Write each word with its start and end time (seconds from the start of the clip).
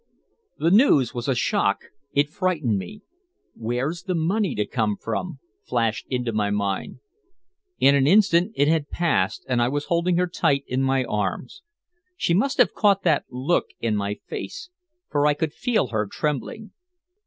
The 0.57 0.71
news 0.71 1.13
was 1.13 1.27
a 1.27 1.35
shock, 1.35 1.81
it 2.11 2.27
frightened 2.27 2.79
me. 2.79 3.03
"Where's 3.53 4.01
the 4.01 4.15
money 4.15 4.55
to 4.55 4.65
come 4.65 4.95
from?" 4.97 5.37
flashed 5.63 6.07
into 6.09 6.31
my 6.33 6.49
mind. 6.49 6.97
In 7.77 7.93
an 7.93 8.07
instant 8.07 8.53
it 8.55 8.67
had 8.67 8.89
passed 8.89 9.45
and 9.47 9.61
I 9.61 9.67
was 9.69 9.85
holding 9.93 10.17
her 10.17 10.25
tight 10.25 10.63
in 10.65 10.81
my 10.81 11.03
arms. 11.03 11.61
But 11.61 12.01
she 12.17 12.33
must 12.33 12.57
have 12.57 12.73
caught 12.73 13.03
that 13.03 13.25
look 13.29 13.67
in 13.79 13.95
my 13.95 14.15
face, 14.25 14.71
for 15.11 15.27
I 15.27 15.35
could 15.35 15.53
feel 15.53 15.89
her 15.89 16.07
trembling. 16.07 16.71